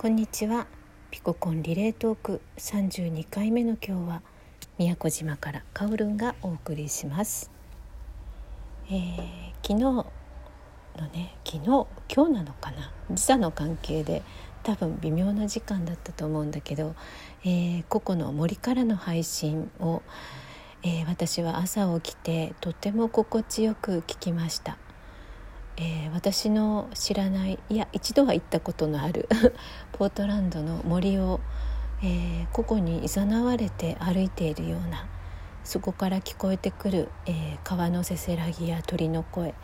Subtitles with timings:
[0.00, 0.68] こんにちは。
[1.10, 4.22] ピココンリレートーク32回目の今日は
[4.78, 7.50] 宮古島からカオルンがお送りします、
[8.88, 9.16] えー、
[9.60, 10.04] 昨日の
[11.12, 11.64] ね昨日
[12.14, 12.92] 今日なのかな？
[13.10, 14.22] 時差の関係で
[14.62, 16.94] 多分微妙な時間だったと思うんだけど、
[17.42, 20.02] えー、ココの森からの配信を、
[20.84, 24.78] えー、私は朝起きてとても心地よく聞きました。
[25.80, 29.28] えー、私の知らないいや一度は行ったことのある
[29.92, 31.40] ポートランドの森を、
[32.02, 35.06] えー、個々にいざなわれて歩いているような
[35.62, 39.54] そこから聞こえてくる、えー、川のせせらぎや鳥の声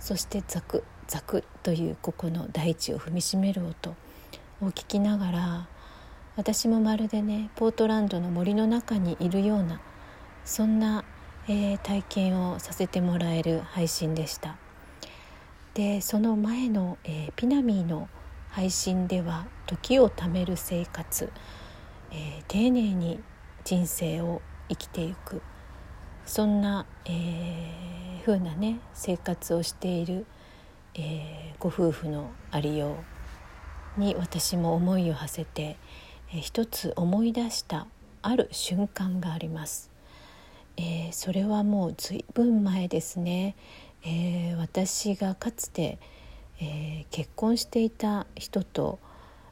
[0.00, 3.90] そしてザクザクというここの大地を踏みしめる音
[4.62, 5.68] を聞きながら
[6.36, 9.80] 私もまるでねポートランドの森の中にいるような
[10.46, 11.04] そんな、
[11.46, 14.56] えー、体験をさせてもらえる配信でした。
[15.78, 18.08] でその前の、えー、ピナミーの
[18.48, 21.30] 配信では時を貯める生活、
[22.10, 23.20] えー、丁寧に
[23.62, 25.40] 人生を生きていく
[26.26, 30.26] そんな、えー、風なね生活をしている、
[30.96, 32.96] えー、ご夫婦のありよ
[33.96, 35.76] うに私も思いを馳せて、
[36.32, 37.86] えー、一つ思い出した
[38.22, 39.92] ある瞬間があります。
[40.76, 43.56] えー、それはもうずいぶん前ですね。
[44.04, 45.98] えー、私がかつて、
[46.60, 48.98] えー、結婚していた人と、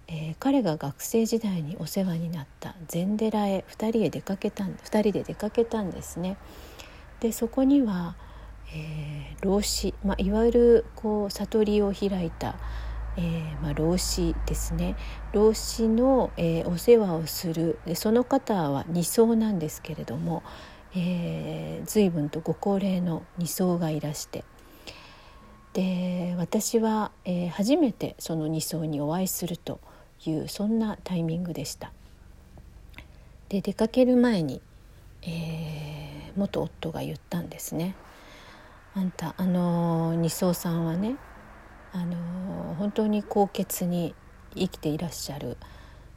[0.08, 6.36] えー、彼が学生時代にお世話になった禅寺へ2人へ出かけた2人で出かけたんですね。
[7.20, 8.14] でそこには、
[8.74, 12.56] え老子、まあ、いわゆるこう悟りを開いた、
[13.16, 14.96] えーまあ、老子ですね
[15.32, 20.42] 老子の、えー、お世話をするでその方は二層なんですけれども、
[20.98, 24.44] えー、随分とご高齢の2層がいらして
[25.74, 29.78] で私は、えー、初めてその2層にお会いすると
[30.24, 31.92] いうそんなタイミングでした。
[33.50, 34.62] で出かける前に、
[35.20, 37.94] えー、元夫が言ったんですね。
[38.94, 41.16] あんたあの二層さんはね
[41.92, 44.14] あの本当に高潔に
[44.54, 45.58] 生きていらっしゃる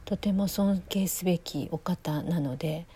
[0.06, 2.86] とても尊敬すべきお方なので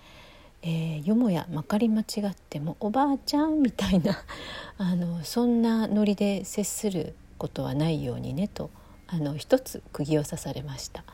[0.67, 4.17] えー、よもやまかり間違ってもおばあちゃんみたいな
[4.79, 8.71] あのそんなノリで接することはないようにねと
[9.07, 11.05] あの一つ釘を刺されました。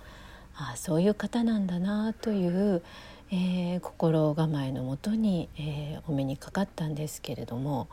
[0.55, 2.83] あそういう方なんだなという、
[3.31, 7.89] えー、心構えのもとに、えー、お目にかかったんですけれども、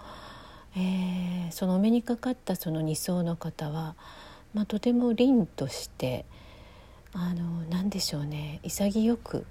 [0.76, 3.96] えー、そのお目にかかったその二層の方は、
[4.54, 6.26] まあ、とても凛として
[7.14, 9.46] あの何でしょうね潔く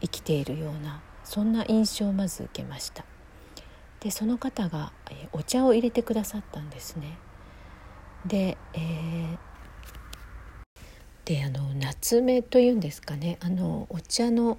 [0.00, 3.04] 生きているようなそんな印象をまず受けました。
[4.00, 7.16] でその方が、えお茶を入れてくださったんですね。
[8.26, 9.38] で、えー、
[11.24, 13.38] であの夏目というんですかね。
[13.40, 14.58] あのお茶の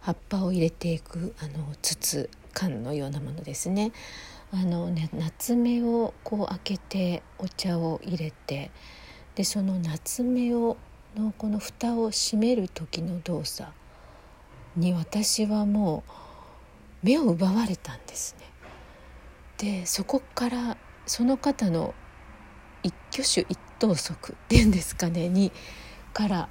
[0.00, 3.90] 葉っぱを入れていくあの筒缶のようなものですね。
[4.52, 8.70] あのね夏目をこう開けてお茶を入れて
[9.34, 10.76] でその夏目を
[11.16, 13.68] のこの蓋を閉める時の動作
[14.76, 16.04] に私はも
[17.02, 18.46] う目を奪われたんですね。
[19.58, 20.76] でそこから
[21.06, 21.94] その方の
[22.82, 25.52] 一挙手一投足っていうんですかねに
[26.12, 26.48] から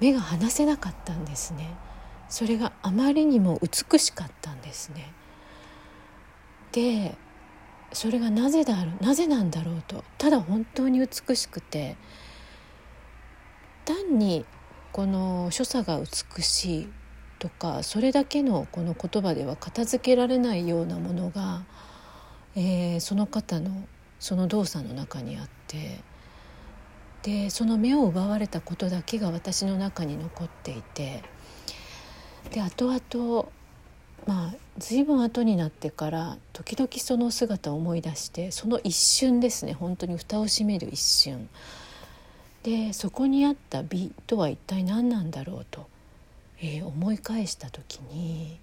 [0.00, 1.74] 目が離せなかったんですね。
[2.28, 5.12] それがあまりにも美しかったんですね。
[6.72, 7.16] で
[7.92, 11.96] それがなぜだろうなぜなんだろうとただ本当に美しくて
[13.84, 14.44] 単に
[14.92, 16.88] この所作が美しい
[17.46, 21.62] とかそれだけのこの言葉では片付けられないようなものが、
[22.56, 23.86] えー、その方の
[24.18, 26.00] その動作の中にあって
[27.22, 31.22] でその目を奪われたことだけが私の中に残っていて
[32.50, 33.48] で後々
[34.26, 41.48] まあ随分後になってから時々その姿を思い出してその一瞬ですね本当に蓋を閉める一瞬
[42.64, 45.94] でそこにあった美とは一体何なんだろうと。
[46.60, 48.58] えー、思い返した時に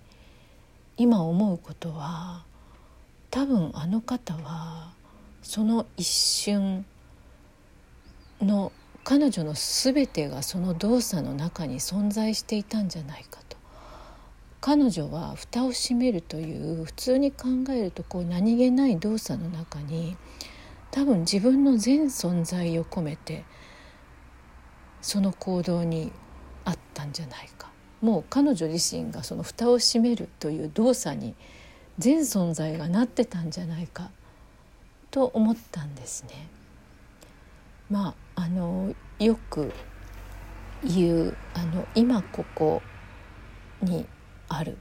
[0.97, 2.43] 今思うことは
[3.29, 4.93] 多分あの方は
[5.41, 6.85] その一瞬
[8.41, 8.71] の
[9.03, 13.57] 彼女の全てがその動作の中に存在していたんじゃないかと。
[14.61, 20.15] 彼女は蓋を閉めるという普通に考えるとこう何気ない動作の中に
[20.89, 23.43] 多分自分の全存在を込めて
[25.01, 26.13] その行動に
[26.63, 27.72] あったんじゃないか。
[28.03, 31.35] もう彼女自身がその蓋を閉めるという動作に
[31.97, 34.11] 全存在がなってたんじゃないか
[35.09, 36.49] と思ったんですね。
[37.89, 39.71] まああのよく
[40.83, 42.81] いうあの今ここ
[43.81, 44.05] に
[44.49, 44.77] ある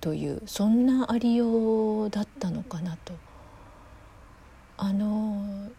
[0.00, 3.14] というそんなありようだったのかなと。
[4.76, 5.70] あの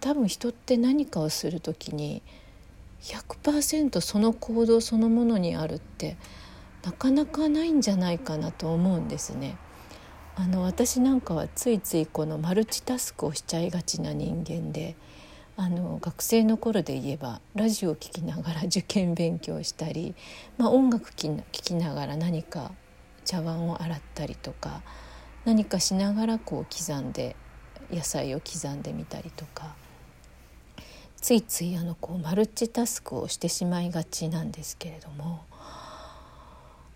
[0.00, 2.20] 多分人って何かをする時に
[3.02, 6.16] 100%その行動そのものにあるって
[6.84, 9.56] なかなかないんじゃないかなと思うんですね。
[10.36, 14.94] あの私なんかはついついこのマルチタスクをしちゃいがちな人間で
[15.56, 20.14] あの学生の頃で言えばラジオを聴きながら受験勉強したり、
[20.58, 22.72] まあ、音楽聴きながら何か
[23.24, 24.82] 茶碗を洗ったりとか
[25.46, 27.34] 何かしながらこう刻んで
[27.90, 29.74] 野菜を刻んでみたりとか
[31.26, 35.42] ついついあのこうマルチタスクをしてしまいがちなんですけれども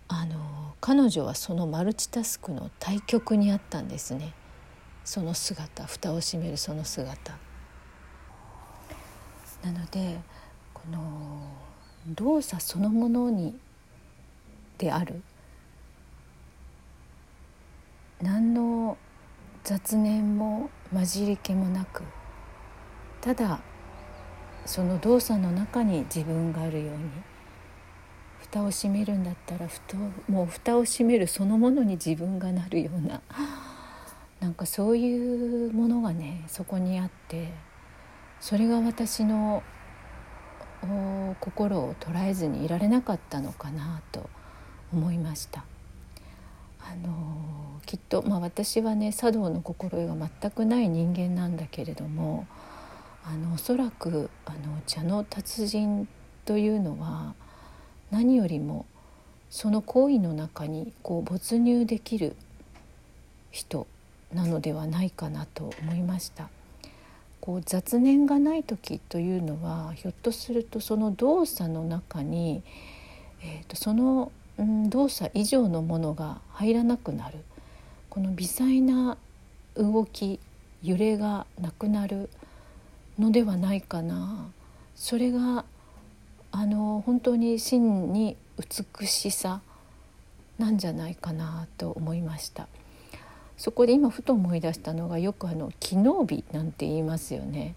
[0.07, 4.33] あの彼女はそのマルチタスクの対極にあったんですね。
[5.03, 7.37] その姿蓋を閉めるその姿。
[9.65, 10.17] なので
[10.73, 11.51] この
[12.07, 13.59] 動作そのものに
[14.77, 15.21] である。
[18.21, 18.97] 何の
[19.65, 22.03] 雑念も混じり気もなく。
[23.19, 23.59] ただ
[24.65, 27.09] その動作の中に自分があるように
[28.39, 29.95] 蓋を閉めるんだったらふと
[30.27, 33.21] もう蓋を閉めるそのものに自分がなるような
[34.39, 37.49] なんかそういうものがねそこにあって
[38.39, 39.63] それが私の
[41.39, 44.29] 心を捉えずにいられなかったのかなと
[44.91, 45.63] 思いました。
[46.83, 52.47] あのきっと、まあ、私はね茶道の心得が全くない人間なんだけれども
[53.23, 56.07] あのおそらくあの茶の達人
[56.45, 57.35] というのは
[58.09, 58.85] 何よりも
[59.49, 62.35] その行為の中にこう没入できる
[63.51, 63.85] 人
[64.33, 66.49] なのではないかなと思いました。
[67.41, 72.61] こう雑念がない時というのはひょっとするとその動作の中に、
[73.41, 77.39] えーと、その、うん、動作以上のものが入らなくなる
[78.11, 79.17] この微細な
[79.75, 80.39] 動き
[80.83, 82.29] 揺れがなくなる
[83.21, 84.51] のではないかな
[84.95, 85.63] それが
[86.51, 89.61] あの本当に真に美しさ
[90.59, 92.67] なんじゃないかなと思いました。
[93.57, 97.75] そこで今ふと思い出したのがよくあの機能美なんて言いますよね。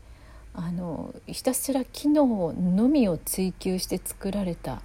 [0.54, 4.82] あのひたすら機能のみを追求して作られた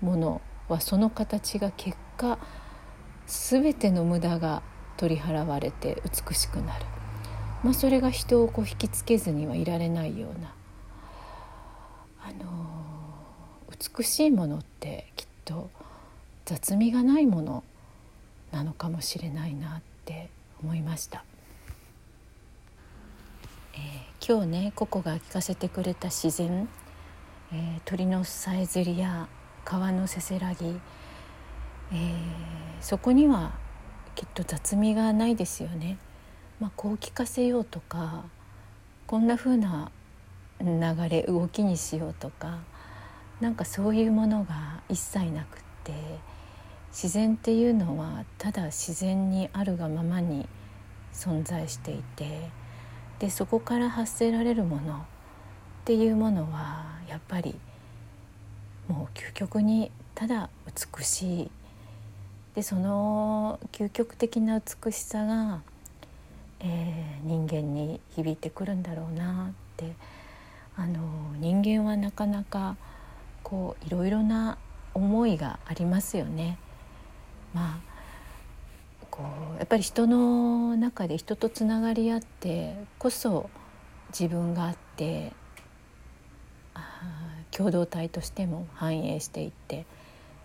[0.00, 2.38] ものはその形が結果
[3.26, 4.62] 全ての無駄が
[4.96, 6.84] 取り払われて美しくなる、
[7.62, 10.54] まあ、それが人をこう引きつけずにはいられないような、
[12.22, 12.80] あの
[13.96, 15.68] 美しいものってきっと
[16.46, 17.64] 雑味がないもの
[18.50, 20.30] なのかもしれないなって
[20.62, 21.24] 思いました、
[23.74, 26.68] えー、今日ねココが聞かせてくれた自然、
[27.52, 29.28] えー、鳥のさえずりや
[29.64, 30.66] 川のせせらぎ、
[31.92, 32.12] えー、
[32.80, 33.52] そこには
[34.14, 35.98] きっと雑味がないですよね。
[36.60, 38.24] まあ、こう聞かせようとか
[39.06, 39.90] こんな風な
[40.60, 40.68] 流
[41.08, 42.58] れ動きにしようとか
[43.40, 45.92] なんかそういうものが一切なくって
[46.92, 50.46] 自然っていうのはただ自然にあるがままに
[51.14, 52.50] 存在していて
[53.18, 55.04] でそこから発せられるものっ
[55.84, 57.54] ていうものはやっぱり
[58.86, 61.50] もう究極にただ美しい。
[62.54, 65.62] でその究極的な美しさが、
[66.60, 69.94] えー、人間に響いてくるんだろうなって
[70.76, 71.00] あの
[71.38, 72.76] 人間はなかなか
[73.42, 74.58] こういろいろな
[74.94, 76.58] 思いがありますよね。
[77.54, 77.90] まあ
[79.10, 79.22] こ
[79.54, 83.50] うやっぱり人の中で人とつながり合ってこそ
[84.10, 85.32] 自分があって
[87.50, 89.84] 共同体としても繁栄していって、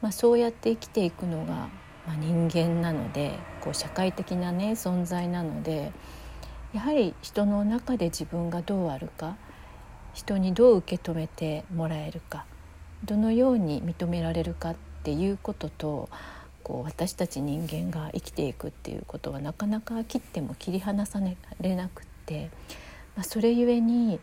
[0.02, 1.70] まあ、そうやって生きていくのが、
[2.08, 5.92] まあ、人間なのでこう社会的なね存在なので
[6.74, 9.38] やはり人の中で自分がどうあるか
[10.14, 12.46] 人にどう受け止めてもらえるか
[13.04, 16.10] どのように認められるかっていうことと
[16.64, 21.22] こう私たち人間が生きていくっていうことはなかなか切っても切り離さ
[21.60, 22.50] れなくって、
[23.16, 24.20] まあ、それゆえに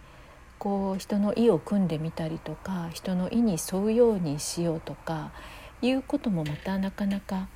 [0.58, 5.30] こう人の意を組んでみたりとか人の意に沿うようにしようとか
[5.82, 7.48] いうこともまたなかなか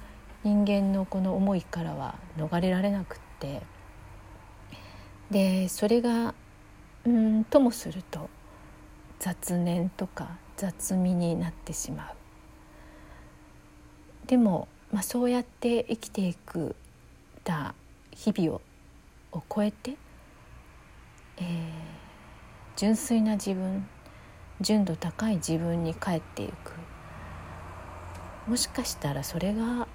[0.47, 3.63] 人間のこの思いからは逃れられなくって
[5.29, 6.37] でそれが
[7.05, 8.31] うんともすると
[9.19, 12.15] 雑念とか雑味になってしまう。
[14.29, 16.77] でもまあ、そうやって生きていく
[17.43, 17.75] た
[18.13, 18.61] 日々を
[19.33, 19.97] を超えて、
[21.39, 21.45] えー、
[22.77, 23.85] 純粋な自分
[24.61, 26.73] 純度高い自分に帰っていく
[28.47, 29.89] もしかしたらそれが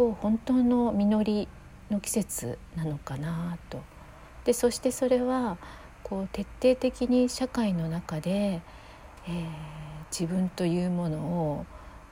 [0.00, 1.48] こう本当の実り
[1.90, 3.82] の季節なのかなと。
[4.46, 5.58] でそしてそれは
[6.02, 9.44] こう徹底的に社会の中で、えー、
[10.10, 11.66] 自分というものを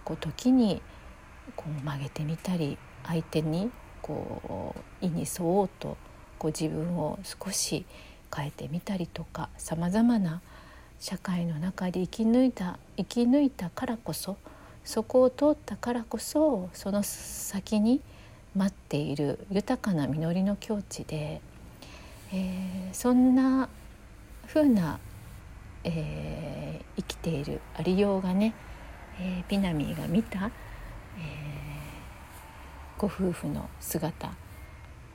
[0.04, 0.83] こう時に
[1.57, 2.76] こう曲げてみたり
[3.07, 3.71] 相手に
[4.02, 5.97] こう意に沿おうと
[6.38, 7.87] こう自分を少し
[8.37, 10.42] 変えてみたりとかさまざまな
[11.00, 14.37] 社会の中で生き抜いた生き抜いたからこそ
[14.88, 18.00] そこを通ったからこそその先に
[18.57, 21.42] 待っている豊かな実りの境地で、
[22.33, 23.68] えー、そんな
[24.47, 24.99] 風な、
[25.85, 28.54] えー、生きているありようがね、
[29.21, 30.50] えー、ピナミーが見た、え
[32.97, 34.33] ご夫婦の姿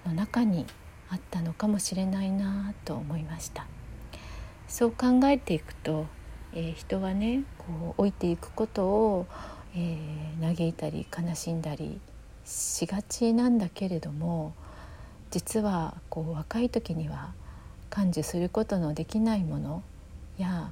[0.05, 0.67] の中に
[1.09, 3.65] あったのかもしれないなと思いました。
[4.67, 6.05] そう考えていくと、
[6.53, 9.25] えー、人はねこう老いていくことを、
[9.75, 11.99] えー、嘆いたり悲しんだり
[12.45, 14.53] しがちなんだけれども
[15.31, 17.33] 実はこう若い時には
[17.89, 19.83] 感受することのできないもの
[20.37, 20.71] や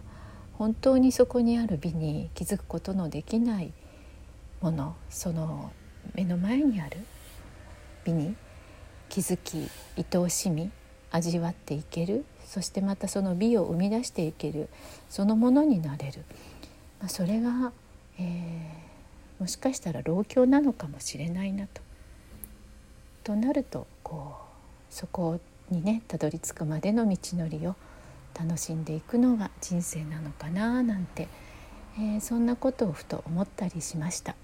[0.53, 3.73] 本当にそこにある美に気づくことのできない
[4.61, 5.71] ものその
[6.13, 6.97] 目の前にある
[8.03, 8.35] 美に
[9.09, 10.71] 気づき愛おしみ
[11.11, 14.69] 味わっていけるそしてまたその美を生み出していける
[15.09, 16.23] そのものになれる、
[16.99, 17.71] まあ、それが、
[18.19, 18.90] えー、
[19.41, 21.81] もしかしたら老境なのかもしれないなと。
[23.23, 25.39] となるとこうそこ
[25.71, 27.75] にねたどり着くまでの道のりを
[28.39, 31.27] 楽しんでいくのが人生なのかななんて、
[31.97, 34.35] えー、そんなことをふと思ったりしました。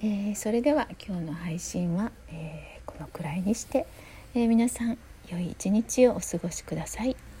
[0.00, 3.86] えー、それでは今日の配信は、えー、このくらいにして、
[4.34, 4.96] え、皆さん
[5.28, 7.31] 良い一日をお過ごしください。